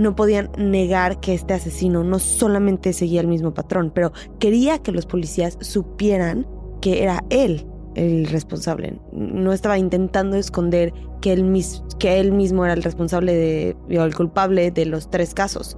no 0.00 0.16
podían 0.16 0.50
negar 0.56 1.20
que 1.20 1.34
este 1.34 1.52
asesino 1.52 2.02
no 2.02 2.18
solamente 2.18 2.94
seguía 2.94 3.20
el 3.20 3.26
mismo 3.26 3.52
patrón, 3.52 3.92
pero 3.94 4.12
quería 4.38 4.78
que 4.78 4.92
los 4.92 5.04
policías 5.04 5.58
supieran 5.60 6.46
que 6.80 7.02
era 7.02 7.22
él 7.28 7.66
el 7.96 8.26
responsable. 8.26 8.98
No 9.12 9.52
estaba 9.52 9.76
intentando 9.76 10.38
esconder 10.38 10.94
que 11.20 11.34
él, 11.34 11.52
que 11.98 12.18
él 12.18 12.32
mismo 12.32 12.64
era 12.64 12.72
el 12.72 12.82
responsable 12.82 13.34
de, 13.34 13.76
o 13.98 14.02
el 14.02 14.14
culpable 14.14 14.70
de 14.70 14.86
los 14.86 15.10
tres 15.10 15.34
casos. 15.34 15.76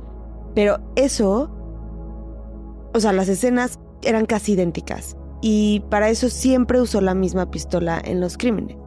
Pero 0.54 0.78
eso, 0.94 1.50
o 2.94 3.00
sea, 3.00 3.12
las 3.12 3.28
escenas 3.28 3.80
eran 4.02 4.26
casi 4.26 4.52
idénticas. 4.52 5.16
Y 5.40 5.80
para 5.90 6.10
eso 6.10 6.28
siempre 6.28 6.80
usó 6.80 7.00
la 7.00 7.14
misma 7.14 7.50
pistola 7.50 8.00
en 8.04 8.20
los 8.20 8.38
crímenes. 8.38 8.81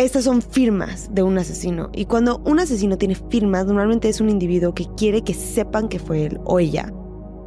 Estas 0.00 0.24
son 0.24 0.40
firmas 0.40 1.10
de 1.12 1.22
un 1.22 1.36
asesino. 1.36 1.90
Y 1.92 2.06
cuando 2.06 2.40
un 2.46 2.58
asesino 2.58 2.96
tiene 2.96 3.14
firmas, 3.14 3.66
normalmente 3.66 4.08
es 4.08 4.22
un 4.22 4.30
individuo 4.30 4.72
que 4.72 4.86
quiere 4.96 5.22
que 5.22 5.34
sepan 5.34 5.90
que 5.90 5.98
fue 5.98 6.24
él 6.24 6.40
o 6.46 6.58
ella. 6.58 6.90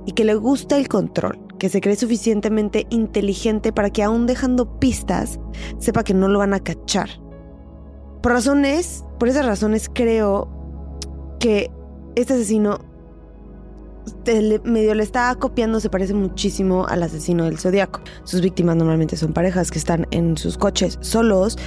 Y 0.06 0.12
que 0.12 0.24
le 0.24 0.36
gusta 0.36 0.78
el 0.78 0.88
control 0.88 1.40
que 1.58 1.70
se 1.70 1.82
cree 1.82 1.96
suficientemente 1.96 2.86
inteligente 2.92 3.74
para 3.74 3.90
que 3.90 4.04
aún 4.04 4.28
dejando 4.28 4.78
pistas, 4.78 5.40
sepa 5.80 6.04
que 6.04 6.14
no 6.14 6.28
lo 6.28 6.38
van 6.38 6.54
a 6.54 6.60
cachar. 6.60 7.10
Por 8.22 8.34
razones, 8.34 9.04
por 9.18 9.30
esas 9.30 9.48
razones 9.48 9.90
creo 9.92 10.48
que 11.40 11.72
este 12.16 12.34
asesino 12.34 12.82
medio 14.64 14.96
le 14.96 15.04
está 15.04 15.34
copiando, 15.36 15.80
se 15.80 15.90
parece 15.90 16.14
muchísimo 16.14 16.86
al 16.88 17.04
asesino 17.04 17.46
del 17.46 17.58
zodiaco. 17.58 18.02
Sus 18.24 18.42
víctimas 18.42 18.76
normalmente 18.76 19.18
son 19.18 19.34
parejas 19.34 19.72
que 19.72 19.80
están 19.80 20.08
en 20.12 20.38
sus 20.38 20.58
coches 20.58 20.98
solos 21.02 21.58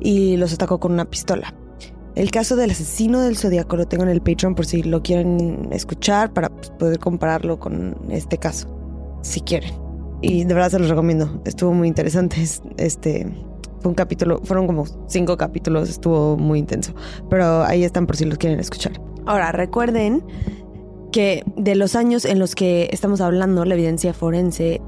y 0.00 0.36
los 0.36 0.52
atacó 0.52 0.80
con 0.80 0.92
una 0.92 1.04
pistola. 1.04 1.54
El 2.14 2.30
caso 2.30 2.56
del 2.56 2.70
asesino 2.70 3.20
del 3.20 3.36
zodiaco 3.36 3.76
lo 3.76 3.86
tengo 3.86 4.04
en 4.04 4.08
el 4.08 4.22
Patreon 4.22 4.54
por 4.54 4.64
si 4.64 4.82
lo 4.82 5.02
quieren 5.02 5.68
escuchar 5.70 6.32
para 6.32 6.48
pues, 6.48 6.70
poder 6.70 6.98
compararlo 6.98 7.58
con 7.58 7.96
este 8.10 8.38
caso 8.38 8.68
si 9.22 9.40
quieren. 9.40 9.74
Y 10.22 10.44
de 10.44 10.54
verdad 10.54 10.70
se 10.70 10.78
los 10.78 10.88
recomiendo. 10.88 11.42
Estuvo 11.44 11.74
muy 11.74 11.88
interesante. 11.88 12.42
Este 12.78 13.26
fue 13.80 13.90
un 13.90 13.94
capítulo, 13.94 14.40
fueron 14.44 14.66
como 14.66 14.84
cinco 15.08 15.36
capítulos, 15.36 15.90
estuvo 15.90 16.36
muy 16.36 16.58
intenso. 16.58 16.94
Pero 17.28 17.62
ahí 17.64 17.84
están 17.84 18.06
por 18.06 18.16
si 18.16 18.24
los 18.24 18.38
quieren 18.38 18.60
escuchar. 18.60 19.00
Ahora, 19.26 19.52
recuerden 19.52 20.24
que 21.16 21.44
de 21.56 21.76
los 21.76 21.96
años 21.96 22.26
en 22.26 22.38
los 22.38 22.54
que 22.54 22.90
estamos 22.92 23.22
hablando, 23.22 23.64
la 23.64 23.72
evidencia 23.72 24.12
forense 24.12 24.82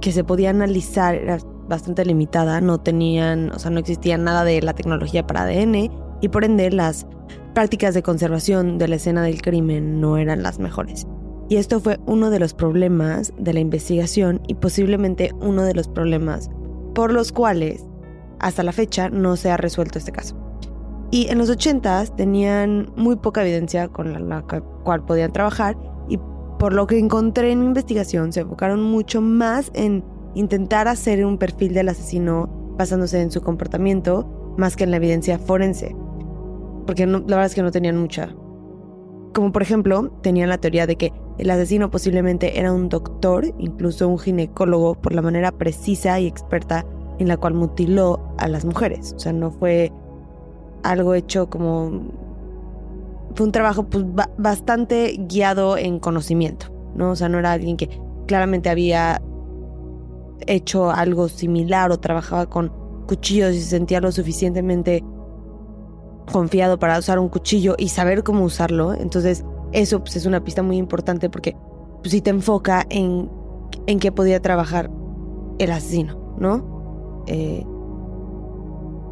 que 0.00 0.10
se 0.10 0.24
podía 0.24 0.48
analizar 0.48 1.16
era 1.16 1.36
bastante 1.68 2.06
limitada, 2.06 2.62
no 2.62 2.80
tenían, 2.80 3.50
o 3.50 3.58
sea, 3.58 3.70
no 3.70 3.78
existía 3.78 4.16
nada 4.16 4.42
de 4.42 4.62
la 4.62 4.72
tecnología 4.72 5.26
para 5.26 5.42
ADN 5.42 5.90
y 6.22 6.28
por 6.30 6.44
ende 6.44 6.70
las 6.70 7.06
prácticas 7.52 7.92
de 7.92 8.02
conservación 8.02 8.78
de 8.78 8.88
la 8.88 8.96
escena 8.96 9.22
del 9.22 9.42
crimen 9.42 10.00
no 10.00 10.16
eran 10.16 10.42
las 10.42 10.58
mejores. 10.58 11.06
Y 11.50 11.56
esto 11.56 11.78
fue 11.78 12.00
uno 12.06 12.30
de 12.30 12.38
los 12.38 12.54
problemas 12.54 13.34
de 13.38 13.52
la 13.52 13.60
investigación 13.60 14.40
y 14.48 14.54
posiblemente 14.54 15.32
uno 15.42 15.62
de 15.64 15.74
los 15.74 15.88
problemas 15.88 16.48
por 16.94 17.12
los 17.12 17.32
cuales 17.32 17.84
hasta 18.40 18.62
la 18.62 18.72
fecha 18.72 19.10
no 19.10 19.36
se 19.36 19.50
ha 19.50 19.58
resuelto 19.58 19.98
este 19.98 20.10
caso. 20.10 20.47
Y 21.10 21.28
en 21.28 21.38
los 21.38 21.48
80 21.48 22.04
tenían 22.16 22.92
muy 22.96 23.16
poca 23.16 23.42
evidencia 23.42 23.88
con 23.88 24.28
la, 24.28 24.42
cual 24.42 25.04
podían 25.04 25.32
trabajar 25.32 25.76
y 26.08 26.18
por 26.58 26.74
lo 26.74 26.86
que 26.86 26.98
encontré 26.98 27.52
en 27.52 27.60
mi 27.60 27.66
investigación 27.66 28.32
se 28.32 28.40
enfocaron 28.40 28.82
mucho 28.82 29.20
más 29.20 29.70
en 29.74 30.04
intentar 30.34 30.86
hacer 30.86 31.24
un 31.24 31.38
perfil 31.38 31.72
del 31.72 31.88
asesino 31.88 32.48
basándose 32.76 33.20
en 33.22 33.30
su 33.30 33.40
comportamiento 33.40 34.54
más 34.58 34.76
que 34.76 34.84
en 34.84 34.90
la 34.90 34.98
evidencia 34.98 35.38
forense. 35.38 35.96
Porque 36.86 37.06
la 37.06 37.18
verdad 37.20 37.46
es 37.46 37.54
que 37.54 37.62
no 37.62 37.70
tenían 37.70 37.98
mucha. 37.98 38.34
Como 39.34 39.52
por 39.52 39.62
ejemplo, 39.62 40.10
tenían 40.22 40.48
la 40.48 40.58
teoría 40.58 40.86
de 40.86 40.96
que 40.96 41.12
el 41.38 41.50
asesino 41.50 41.90
posiblemente 41.90 42.58
era 42.58 42.72
un 42.72 42.88
doctor, 42.88 43.46
incluso 43.58 44.08
un 44.08 44.18
ginecólogo, 44.18 44.94
por 44.94 45.12
la 45.12 45.22
manera 45.22 45.52
precisa 45.52 46.18
y 46.18 46.26
experta 46.26 46.84
en 47.18 47.28
la 47.28 47.36
cual 47.36 47.54
mutiló 47.54 48.34
a 48.38 48.48
las 48.48 48.64
mujeres. 48.64 49.14
O 49.16 49.18
sea, 49.18 49.32
no 49.32 49.50
fue 49.50 49.92
algo 50.82 51.14
hecho 51.14 51.48
como... 51.48 52.02
Fue 53.34 53.46
un 53.46 53.52
trabajo 53.52 53.84
pues, 53.84 54.04
bastante 54.36 55.16
guiado 55.28 55.76
en 55.76 56.00
conocimiento, 56.00 56.66
¿no? 56.94 57.10
O 57.10 57.16
sea, 57.16 57.28
no 57.28 57.38
era 57.38 57.52
alguien 57.52 57.76
que 57.76 57.88
claramente 58.26 58.68
había 58.68 59.22
hecho 60.46 60.90
algo 60.90 61.28
similar 61.28 61.92
o 61.92 61.98
trabajaba 61.98 62.46
con 62.46 62.72
cuchillos 63.06 63.54
y 63.54 63.60
se 63.60 63.70
sentía 63.70 64.00
lo 64.00 64.10
suficientemente 64.12 65.04
confiado 66.32 66.78
para 66.78 66.98
usar 66.98 67.18
un 67.18 67.28
cuchillo 67.28 67.74
y 67.78 67.88
saber 67.88 68.22
cómo 68.22 68.44
usarlo. 68.44 68.94
Entonces, 68.94 69.44
eso 69.72 70.00
pues, 70.00 70.16
es 70.16 70.26
una 70.26 70.42
pista 70.42 70.62
muy 70.62 70.76
importante 70.76 71.30
porque 71.30 71.56
pues, 72.00 72.12
sí 72.12 72.20
te 72.20 72.30
enfoca 72.30 72.86
en, 72.90 73.30
en 73.86 73.98
qué 73.98 74.12
podía 74.12 74.40
trabajar 74.40 74.90
el 75.58 75.70
asesino, 75.70 76.34
¿no? 76.38 77.24
Eh, 77.26 77.64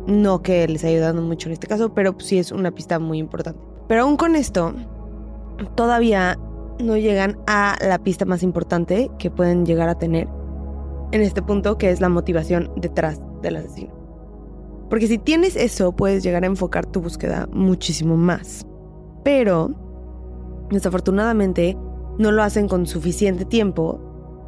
no 0.06 0.42
que 0.42 0.66
les 0.68 0.84
haya 0.84 0.96
ayudado 0.96 1.22
mucho 1.22 1.48
en 1.48 1.54
este 1.54 1.66
caso, 1.66 1.94
pero 1.94 2.14
sí 2.18 2.38
es 2.38 2.52
una 2.52 2.70
pista 2.70 2.98
muy 2.98 3.18
importante. 3.18 3.60
Pero 3.88 4.02
aún 4.02 4.16
con 4.16 4.36
esto, 4.36 4.74
todavía 5.74 6.38
no 6.78 6.96
llegan 6.96 7.38
a 7.46 7.76
la 7.80 7.98
pista 7.98 8.24
más 8.24 8.42
importante 8.42 9.10
que 9.18 9.30
pueden 9.30 9.64
llegar 9.64 9.88
a 9.88 9.98
tener 9.98 10.28
en 11.12 11.22
este 11.22 11.42
punto, 11.42 11.78
que 11.78 11.90
es 11.90 12.00
la 12.00 12.08
motivación 12.08 12.70
detrás 12.76 13.20
del 13.42 13.56
asesino. 13.56 13.94
Porque 14.90 15.06
si 15.06 15.18
tienes 15.18 15.56
eso, 15.56 15.92
puedes 15.92 16.22
llegar 16.22 16.44
a 16.44 16.46
enfocar 16.46 16.86
tu 16.86 17.00
búsqueda 17.00 17.48
muchísimo 17.52 18.16
más. 18.16 18.66
Pero 19.24 19.70
Desafortunadamente, 20.70 21.76
no 22.18 22.32
lo 22.32 22.42
hacen 22.42 22.68
con 22.68 22.86
suficiente 22.86 23.44
tiempo, 23.44 24.00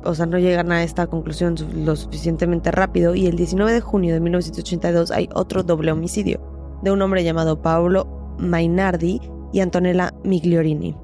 o 0.09 0.15
sea, 0.15 0.27
no 0.27 0.38
llegan 0.38 0.73
a 0.73 0.83
esta 0.83 1.07
conclusión 1.07 1.55
lo 1.85 1.95
suficientemente 1.95 2.71
rápido 2.71 3.15
y 3.15 3.27
el 3.27 3.37
19 3.37 3.73
de 3.73 3.81
junio 3.81 4.15
de 4.15 4.21
1982 4.21 5.11
hay 5.11 5.29
otro 5.35 5.62
doble 5.62 5.93
homicidio 5.93 6.41
de 6.83 6.91
un 6.91 7.03
hombre 7.03 7.25
llamado 7.25 7.61
Paolo 7.61 8.37
Mainardi 8.38 9.21
y 9.53 9.61
Antonella 9.61 10.15
Migliorini. 10.25 10.97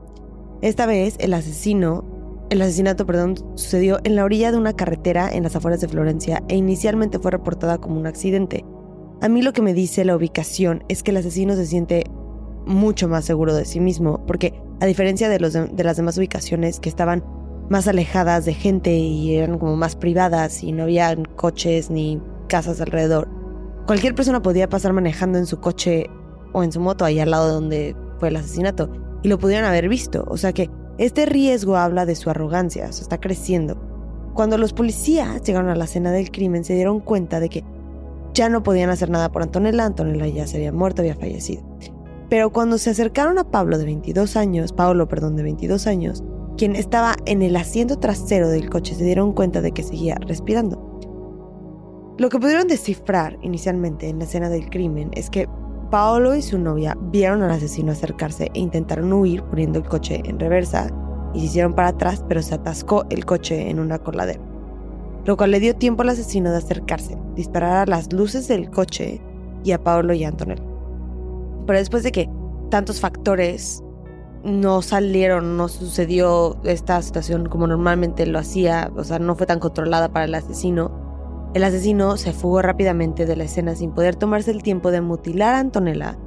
Esta 0.62 0.86
vez 0.86 1.16
el 1.18 1.34
asesino, 1.34 2.04
el 2.48 2.62
asesinato, 2.62 3.04
perdón, 3.04 3.36
sucedió 3.56 3.98
en 4.04 4.16
la 4.16 4.24
orilla 4.24 4.50
de 4.50 4.56
una 4.56 4.72
carretera 4.72 5.30
en 5.30 5.42
las 5.42 5.54
afueras 5.54 5.82
de 5.82 5.88
Florencia 5.88 6.42
e 6.48 6.56
inicialmente 6.56 7.18
fue 7.18 7.30
reportada 7.30 7.78
como 7.78 8.00
un 8.00 8.06
accidente. 8.06 8.64
A 9.20 9.28
mí 9.28 9.42
lo 9.42 9.52
que 9.52 9.62
me 9.62 9.74
dice 9.74 10.04
la 10.06 10.16
ubicación 10.16 10.82
es 10.88 11.02
que 11.02 11.10
el 11.10 11.18
asesino 11.18 11.56
se 11.56 11.66
siente 11.66 12.04
mucho 12.66 13.08
más 13.08 13.26
seguro 13.26 13.54
de 13.54 13.66
sí 13.66 13.80
mismo, 13.80 14.24
porque 14.26 14.54
a 14.80 14.86
diferencia 14.86 15.28
de, 15.28 15.38
los 15.40 15.52
de, 15.52 15.84
las 15.84 15.96
demás 15.96 16.16
ubicaciones 16.16 16.80
que 16.80 16.88
estaban 16.88 17.22
más 17.68 17.88
alejadas 17.88 18.44
de 18.44 18.54
gente 18.54 18.94
y 18.94 19.36
eran 19.36 19.58
como 19.58 19.76
más 19.76 19.96
privadas 19.96 20.62
y 20.62 20.72
no 20.72 20.84
había 20.84 21.16
coches 21.36 21.90
ni 21.90 22.20
casas 22.48 22.80
alrededor, 22.80 23.28
cualquier 23.86 24.14
persona 24.14 24.42
podía 24.42 24.68
pasar 24.68 24.92
manejando 24.92 25.38
en 25.38 25.46
su 25.46 25.60
coche 25.60 26.08
o 26.52 26.62
en 26.62 26.72
su 26.72 26.80
moto 26.80 27.04
ahí 27.04 27.20
al 27.20 27.30
lado 27.30 27.46
de 27.48 27.52
donde 27.52 27.96
fue 28.18 28.28
el 28.28 28.36
asesinato 28.36 28.90
y 29.22 29.28
lo 29.28 29.38
pudieran 29.38 29.64
haber 29.64 29.88
visto. 29.88 30.24
O 30.28 30.36
sea 30.36 30.52
que 30.52 30.70
este 30.98 31.26
riesgo 31.26 31.76
habla 31.76 32.06
de 32.06 32.14
su 32.14 32.30
arrogancia, 32.30 32.92
se 32.92 33.02
está 33.02 33.18
creciendo. 33.18 33.76
Cuando 34.34 34.58
los 34.58 34.72
policías 34.72 35.42
llegaron 35.42 35.70
a 35.70 35.76
la 35.76 35.84
escena 35.84 36.12
del 36.12 36.30
crimen 36.30 36.64
se 36.64 36.74
dieron 36.74 37.00
cuenta 37.00 37.40
de 37.40 37.48
que 37.48 37.64
ya 38.34 38.48
no 38.48 38.62
podían 38.62 38.90
hacer 38.90 39.10
nada 39.10 39.30
por 39.30 39.42
Antonella, 39.42 39.84
Antonella 39.84 40.26
ya 40.26 40.46
se 40.46 40.56
había 40.56 40.72
muerto, 40.72 41.02
había 41.02 41.14
fallecido. 41.14 41.62
Pero 42.28 42.52
cuando 42.52 42.78
se 42.78 42.90
acercaron 42.90 43.38
a 43.38 43.50
Pablo 43.50 43.78
de 43.78 43.84
22 43.84 44.36
años, 44.36 44.72
Pablo, 44.72 45.06
perdón, 45.08 45.36
de 45.36 45.44
22 45.44 45.86
años, 45.86 46.24
quien 46.56 46.76
estaba 46.76 47.16
en 47.26 47.42
el 47.42 47.56
asiento 47.56 47.98
trasero 47.98 48.48
del 48.48 48.70
coche, 48.70 48.94
se 48.94 49.04
dieron 49.04 49.32
cuenta 49.32 49.60
de 49.60 49.72
que 49.72 49.82
seguía 49.82 50.16
respirando. 50.20 50.94
Lo 52.16 52.28
que 52.28 52.38
pudieron 52.38 52.68
descifrar 52.68 53.38
inicialmente 53.42 54.08
en 54.08 54.18
la 54.18 54.24
escena 54.24 54.48
del 54.48 54.70
crimen 54.70 55.10
es 55.14 55.30
que 55.30 55.48
Paolo 55.90 56.34
y 56.34 56.42
su 56.42 56.58
novia 56.58 56.96
vieron 57.12 57.42
al 57.42 57.50
asesino 57.50 57.92
acercarse 57.92 58.50
e 58.54 58.58
intentaron 58.58 59.12
huir 59.12 59.42
poniendo 59.44 59.78
el 59.78 59.84
coche 59.84 60.22
en 60.24 60.40
reversa 60.40 60.88
y 61.34 61.40
se 61.40 61.46
hicieron 61.46 61.74
para 61.74 61.88
atrás, 61.88 62.24
pero 62.28 62.42
se 62.42 62.54
atascó 62.54 63.04
el 63.10 63.24
coche 63.24 63.68
en 63.68 63.78
una 63.78 63.98
coladera. 63.98 64.40
Lo 65.24 65.36
cual 65.36 65.50
le 65.50 65.60
dio 65.60 65.76
tiempo 65.76 66.02
al 66.02 66.08
asesino 66.08 66.50
de 66.50 66.56
acercarse, 66.56 67.16
disparar 67.36 67.76
a 67.76 67.86
las 67.86 68.12
luces 68.12 68.48
del 68.48 68.70
coche 68.70 69.20
y 69.62 69.72
a 69.72 69.82
Paolo 69.82 70.14
y 70.14 70.24
a 70.24 70.28
Antonella. 70.28 70.64
Pero 71.66 71.78
después 71.78 72.02
de 72.02 72.12
que 72.12 72.28
tantos 72.70 73.00
factores 73.00 73.83
no 74.44 74.82
salieron, 74.82 75.56
no 75.56 75.68
sucedió 75.68 76.56
esta 76.64 77.00
situación 77.00 77.46
como 77.46 77.66
normalmente 77.66 78.26
lo 78.26 78.38
hacía, 78.38 78.92
o 78.94 79.02
sea, 79.02 79.18
no 79.18 79.34
fue 79.34 79.46
tan 79.46 79.58
controlada 79.58 80.10
para 80.10 80.26
el 80.26 80.34
asesino, 80.34 81.04
el 81.54 81.64
asesino 81.64 82.16
se 82.16 82.32
fugó 82.32 82.62
rápidamente 82.62 83.26
de 83.26 83.36
la 83.36 83.44
escena 83.44 83.74
sin 83.74 83.92
poder 83.92 84.16
tomarse 84.16 84.50
el 84.50 84.62
tiempo 84.62 84.90
de 84.90 85.00
mutilar 85.00 85.54
a 85.54 85.60
Antonella 85.60 86.18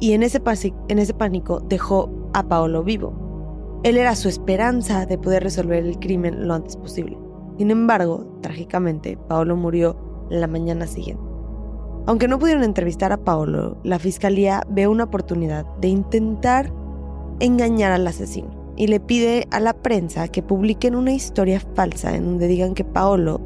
y 0.00 0.12
en 0.12 0.22
ese, 0.22 0.40
en 0.88 0.98
ese 0.98 1.14
pánico 1.14 1.60
dejó 1.60 2.10
a 2.32 2.48
Paolo 2.48 2.82
vivo. 2.84 3.80
Él 3.82 3.96
era 3.96 4.14
su 4.14 4.28
esperanza 4.28 5.04
de 5.06 5.18
poder 5.18 5.42
resolver 5.42 5.84
el 5.84 5.98
crimen 5.98 6.46
lo 6.46 6.54
antes 6.54 6.76
posible. 6.76 7.18
Sin 7.58 7.70
embargo, 7.70 8.38
trágicamente, 8.40 9.18
Paolo 9.28 9.56
murió 9.56 9.96
la 10.30 10.46
mañana 10.46 10.86
siguiente. 10.86 11.22
Aunque 12.06 12.28
no 12.28 12.38
pudieron 12.38 12.62
entrevistar 12.62 13.12
a 13.12 13.24
Paolo, 13.24 13.78
la 13.82 13.98
fiscalía 13.98 14.62
ve 14.68 14.86
una 14.86 15.04
oportunidad 15.04 15.66
de 15.80 15.88
intentar 15.88 16.72
engañar 17.40 17.92
al 17.92 18.06
asesino 18.06 18.74
y 18.76 18.86
le 18.86 19.00
pide 19.00 19.48
a 19.50 19.60
la 19.60 19.74
prensa 19.74 20.28
que 20.28 20.42
publiquen 20.42 20.94
una 20.94 21.12
historia 21.12 21.60
falsa 21.74 22.14
en 22.14 22.24
donde 22.24 22.46
digan 22.46 22.74
que 22.74 22.84
Paolo 22.84 23.40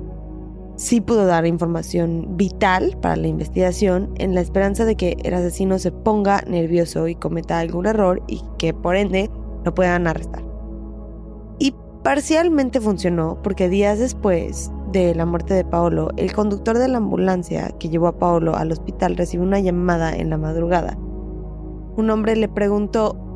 sí 0.77 1.01
pudo 1.01 1.27
dar 1.27 1.47
información 1.47 2.37
vital 2.37 2.99
para 3.01 3.17
la 3.17 3.29
investigación 3.29 4.11
en 4.17 4.35
la 4.35 4.41
esperanza 4.41 4.85
de 4.85 4.97
que 4.97 5.17
el 5.23 5.35
asesino 5.35 5.79
se 5.79 5.93
ponga 5.93 6.43
nervioso 6.47 7.09
y 7.09 7.15
cometa 7.15 7.59
algún 7.59 7.87
error 7.87 8.23
y 8.27 8.43
que 8.59 8.75
por 8.75 8.97
ende 8.97 9.31
lo 9.65 9.75
puedan 9.75 10.07
arrestar. 10.07 10.43
Y 11.59 11.75
parcialmente 12.03 12.81
funcionó 12.81 13.41
porque 13.43 13.69
días 13.69 13.99
después 13.99 14.71
de 14.93 15.15
la 15.15 15.25
muerte 15.25 15.55
de 15.55 15.65
Paolo, 15.65 16.11
el 16.17 16.33
conductor 16.35 16.79
de 16.79 16.89
la 16.89 16.99
ambulancia 16.99 17.71
que 17.79 17.89
llevó 17.89 18.09
a 18.09 18.19
Paolo 18.19 18.57
al 18.57 18.73
hospital 18.73 19.17
recibió 19.17 19.47
una 19.47 19.61
llamada 19.61 20.15
en 20.15 20.29
la 20.29 20.37
madrugada. 20.37 20.99
Un 21.97 22.11
hombre 22.11 22.37
le 22.37 22.49
preguntó 22.49 23.32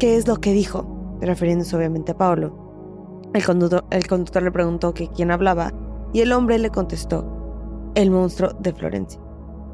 qué 0.00 0.16
es 0.16 0.26
lo 0.26 0.36
que 0.36 0.52
dijo, 0.52 1.18
refiriéndose 1.20 1.76
obviamente 1.76 2.12
a 2.12 2.16
Paolo. 2.16 3.28
El 3.34 3.44
conductor, 3.44 4.42
le 4.42 4.50
preguntó 4.50 4.94
que 4.94 5.08
quién 5.08 5.30
hablaba 5.30 5.72
y 6.12 6.22
el 6.22 6.32
hombre 6.32 6.58
le 6.58 6.70
contestó, 6.70 7.92
el 7.94 8.10
monstruo 8.10 8.50
de 8.58 8.72
Florencia. 8.72 9.20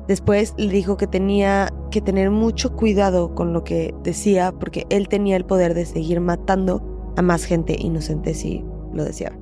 Después 0.08 0.52
le 0.58 0.68
dijo 0.68 0.96
que 0.96 1.06
tenía 1.06 1.72
que 1.90 2.00
tener 2.00 2.30
mucho 2.30 2.74
cuidado 2.74 3.34
con 3.34 3.52
lo 3.52 3.62
que 3.62 3.94
decía 4.02 4.52
porque 4.52 4.84
él 4.90 5.08
tenía 5.08 5.36
el 5.36 5.46
poder 5.46 5.74
de 5.74 5.86
seguir 5.86 6.20
matando 6.20 6.82
a 7.16 7.22
más 7.22 7.44
gente 7.44 7.76
inocente 7.78 8.34
si 8.34 8.64
lo 8.92 9.04
deseaba. 9.04 9.36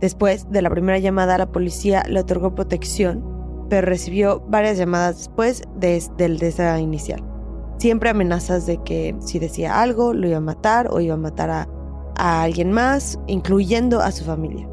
Después 0.00 0.50
de 0.50 0.62
la 0.62 0.70
primera 0.70 0.98
llamada, 0.98 1.36
la 1.36 1.50
policía 1.50 2.04
le 2.08 2.20
otorgó 2.20 2.54
protección, 2.54 3.24
pero 3.68 3.86
recibió 3.86 4.40
varias 4.48 4.78
llamadas 4.78 5.18
después 5.18 5.62
de, 5.76 6.02
del 6.16 6.38
de 6.38 6.48
esa 6.48 6.78
inicial. 6.78 7.35
Siempre 7.78 8.10
amenazas 8.10 8.66
de 8.66 8.78
que 8.82 9.14
si 9.20 9.38
decía 9.38 9.80
algo 9.80 10.14
lo 10.14 10.26
iba 10.28 10.38
a 10.38 10.40
matar 10.40 10.88
o 10.90 11.00
iba 11.00 11.14
a 11.14 11.18
matar 11.18 11.50
a, 11.50 11.68
a 12.16 12.42
alguien 12.42 12.72
más, 12.72 13.18
incluyendo 13.26 14.00
a 14.00 14.12
su 14.12 14.24
familia. 14.24 14.68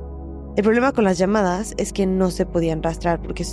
El 0.56 0.64
problema 0.64 0.92
con 0.92 1.04
las 1.04 1.18
llamadas 1.18 1.74
es 1.78 1.92
que 1.92 2.06
no 2.06 2.30
se 2.30 2.46
podían 2.46 2.84
rastrear 2.84 3.22
porque 3.22 3.46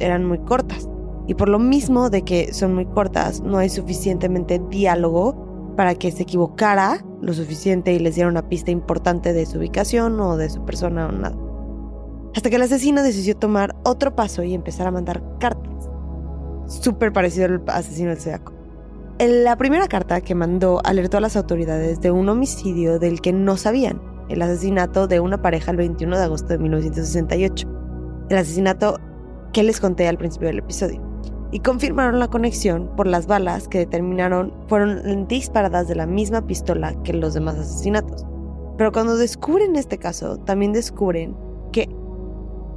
eran 0.00 0.24
muy 0.24 0.38
cortas. 0.38 0.88
Y 1.26 1.34
por 1.34 1.48
lo 1.48 1.60
mismo 1.60 2.10
de 2.10 2.22
que 2.22 2.52
son 2.52 2.74
muy 2.74 2.86
cortas, 2.86 3.40
no 3.40 3.58
hay 3.58 3.68
suficientemente 3.68 4.60
diálogo 4.68 5.74
para 5.76 5.94
que 5.94 6.10
se 6.10 6.24
equivocara 6.24 7.04
lo 7.22 7.32
suficiente 7.32 7.92
y 7.92 7.98
les 8.00 8.16
diera 8.16 8.28
una 8.28 8.48
pista 8.48 8.70
importante 8.70 9.32
de 9.32 9.46
su 9.46 9.58
ubicación 9.58 10.18
o 10.20 10.36
de 10.36 10.50
su 10.50 10.64
persona 10.64 11.06
o 11.06 11.12
nada. 11.12 11.36
Hasta 12.34 12.50
que 12.50 12.56
el 12.56 12.62
asesino 12.62 13.02
decidió 13.02 13.36
tomar 13.36 13.76
otro 13.84 14.14
paso 14.14 14.42
y 14.42 14.54
empezar 14.54 14.86
a 14.86 14.90
mandar 14.90 15.22
cartas. 15.38 15.88
Súper 16.66 17.12
parecido 17.12 17.46
al 17.46 17.62
asesino 17.68 18.10
del 18.10 18.18
Zodiaco. 18.18 18.59
La 19.28 19.54
primera 19.56 19.86
carta 19.86 20.22
que 20.22 20.34
mandó 20.34 20.80
alertó 20.82 21.18
a 21.18 21.20
las 21.20 21.36
autoridades 21.36 22.00
de 22.00 22.10
un 22.10 22.30
homicidio 22.30 22.98
del 22.98 23.20
que 23.20 23.34
no 23.34 23.58
sabían, 23.58 24.00
el 24.30 24.40
asesinato 24.40 25.06
de 25.08 25.20
una 25.20 25.42
pareja 25.42 25.72
el 25.72 25.76
21 25.76 26.16
de 26.16 26.24
agosto 26.24 26.48
de 26.48 26.58
1968. 26.58 27.68
El 28.30 28.38
asesinato 28.38 28.96
que 29.52 29.62
les 29.62 29.78
conté 29.78 30.08
al 30.08 30.16
principio 30.16 30.48
del 30.48 30.60
episodio 30.60 31.02
y 31.52 31.60
confirmaron 31.60 32.18
la 32.18 32.28
conexión 32.28 32.90
por 32.96 33.06
las 33.06 33.26
balas 33.26 33.68
que 33.68 33.80
determinaron 33.80 34.54
fueron 34.68 35.28
disparadas 35.28 35.86
de 35.86 35.96
la 35.96 36.06
misma 36.06 36.46
pistola 36.46 36.94
que 37.02 37.12
los 37.12 37.34
demás 37.34 37.56
asesinatos. 37.56 38.24
Pero 38.78 38.90
cuando 38.90 39.18
descubren 39.18 39.76
este 39.76 39.98
caso, 39.98 40.38
también 40.38 40.72
descubren 40.72 41.36
que 41.72 41.90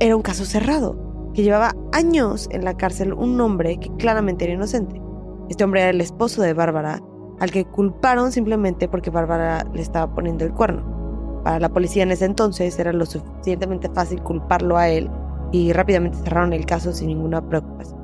era 0.01 0.13
un 0.13 0.21
caso 0.21 0.43
cerrado, 0.43 1.31
que 1.33 1.43
llevaba 1.43 1.73
años 1.93 2.49
en 2.51 2.65
la 2.65 2.75
cárcel 2.75 3.13
un 3.13 3.39
hombre 3.39 3.77
que 3.77 3.89
claramente 3.95 4.43
era 4.43 4.55
inocente. 4.55 5.02
Este 5.49 5.63
hombre 5.63 5.81
era 5.81 5.89
el 5.89 6.01
esposo 6.01 6.41
de 6.41 6.53
Bárbara, 6.53 7.01
al 7.39 7.51
que 7.51 7.65
culparon 7.65 8.31
simplemente 8.31 8.87
porque 8.87 9.09
Bárbara 9.09 9.65
le 9.73 9.81
estaba 9.81 10.13
poniendo 10.13 10.45
el 10.45 10.53
cuerno. 10.53 11.41
Para 11.43 11.59
la 11.59 11.69
policía 11.69 12.03
en 12.03 12.11
ese 12.11 12.25
entonces 12.25 12.77
era 12.79 12.93
lo 12.93 13.05
suficientemente 13.05 13.89
fácil 13.89 14.21
culparlo 14.21 14.77
a 14.77 14.87
él 14.87 15.09
y 15.51 15.73
rápidamente 15.73 16.17
cerraron 16.19 16.53
el 16.53 16.65
caso 16.65 16.93
sin 16.93 17.07
ninguna 17.07 17.47
preocupación. 17.47 18.01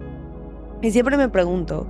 Y 0.81 0.91
siempre 0.91 1.17
me 1.17 1.29
pregunto, 1.29 1.87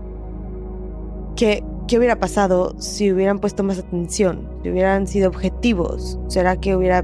¿qué, 1.36 1.63
¿qué 1.88 1.97
hubiera 1.97 2.19
pasado 2.19 2.76
si 2.80 3.12
hubieran 3.12 3.39
puesto 3.39 3.63
más 3.63 3.80
atención? 3.80 4.47
Si 4.62 4.69
hubieran 4.69 5.08
sido 5.08 5.30
objetivos, 5.30 6.19
¿será 6.28 6.56
que 6.58 6.76
hubiera 6.76 7.04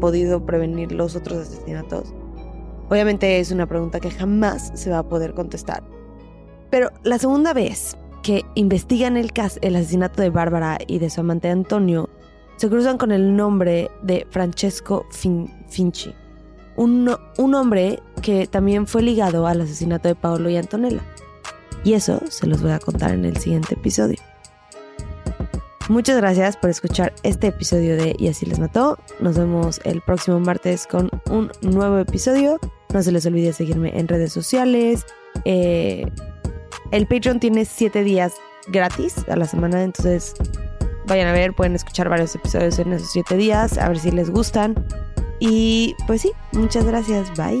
podido 0.00 0.44
prevenir 0.44 0.92
los 0.92 1.14
otros 1.14 1.38
asesinatos? 1.38 2.12
Obviamente 2.88 3.40
es 3.40 3.50
una 3.50 3.66
pregunta 3.66 4.00
que 4.00 4.10
jamás 4.10 4.72
se 4.74 4.90
va 4.90 4.98
a 4.98 5.08
poder 5.08 5.34
contestar. 5.34 5.82
Pero 6.70 6.90
la 7.04 7.18
segunda 7.18 7.52
vez 7.52 7.96
que 8.22 8.44
investigan 8.54 9.16
el, 9.16 9.32
caso, 9.32 9.58
el 9.62 9.76
asesinato 9.76 10.20
de 10.20 10.30
Bárbara 10.30 10.78
y 10.86 10.98
de 10.98 11.10
su 11.10 11.20
amante 11.20 11.48
Antonio, 11.48 12.10
se 12.56 12.68
cruzan 12.68 12.98
con 12.98 13.12
el 13.12 13.36
nombre 13.36 13.90
de 14.02 14.26
Francesco 14.30 15.06
Finchi, 15.10 16.14
un, 16.76 17.14
un 17.38 17.54
hombre 17.54 18.00
que 18.22 18.46
también 18.46 18.86
fue 18.86 19.02
ligado 19.02 19.46
al 19.46 19.60
asesinato 19.60 20.08
de 20.08 20.14
Paolo 20.14 20.48
y 20.50 20.56
Antonella. 20.56 21.02
Y 21.84 21.92
eso 21.92 22.20
se 22.28 22.46
los 22.46 22.62
voy 22.62 22.72
a 22.72 22.80
contar 22.80 23.12
en 23.12 23.24
el 23.24 23.36
siguiente 23.36 23.74
episodio. 23.74 24.18
Muchas 25.88 26.16
gracias 26.16 26.56
por 26.56 26.70
escuchar 26.70 27.12
este 27.22 27.48
episodio 27.48 27.96
de 27.96 28.16
Y 28.18 28.26
así 28.26 28.44
les 28.44 28.58
mató. 28.58 28.98
Nos 29.20 29.38
vemos 29.38 29.80
el 29.84 30.00
próximo 30.00 30.40
martes 30.40 30.86
con 30.88 31.10
un 31.30 31.52
nuevo 31.60 31.98
episodio. 31.98 32.58
No 32.92 33.02
se 33.04 33.12
les 33.12 33.24
olvide 33.24 33.52
seguirme 33.52 33.96
en 33.96 34.08
redes 34.08 34.32
sociales. 34.32 35.06
Eh, 35.44 36.10
el 36.90 37.06
Patreon 37.06 37.40
tiene 37.40 37.64
7 37.64 38.02
días 38.04 38.34
gratis 38.68 39.16
a 39.28 39.36
la 39.36 39.46
semana, 39.46 39.82
entonces 39.82 40.34
vayan 41.06 41.28
a 41.28 41.32
ver, 41.32 41.52
pueden 41.52 41.74
escuchar 41.74 42.08
varios 42.08 42.34
episodios 42.34 42.78
en 42.78 42.92
esos 42.92 43.10
7 43.12 43.36
días, 43.36 43.78
a 43.78 43.88
ver 43.88 43.98
si 43.98 44.10
les 44.10 44.30
gustan. 44.30 44.74
Y 45.38 45.94
pues 46.06 46.22
sí, 46.22 46.32
muchas 46.52 46.84
gracias. 46.84 47.30
Bye. 47.36 47.60